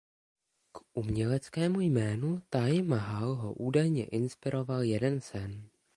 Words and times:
K 0.71 0.77
uměleckému 0.93 1.79
jménu 1.79 2.41
Taj 2.49 2.81
Mahal 2.81 3.35
ho 3.35 3.53
údajně 3.53 4.05
inspiroval 4.05 4.83
jeden 4.83 5.21
sen. 5.21 5.69